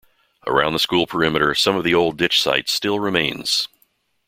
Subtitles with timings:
[0.47, 3.67] Around the school perimeter some of the old ditch site still remains.